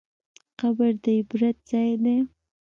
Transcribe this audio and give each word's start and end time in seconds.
قبر 0.59 0.91
د 1.03 1.05
عبرت 1.17 1.57
ځای 1.69 1.91
دی. 2.03 2.17